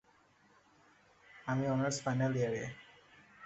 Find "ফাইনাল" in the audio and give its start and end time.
2.05-2.33